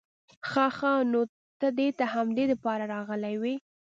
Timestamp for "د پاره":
2.49-2.85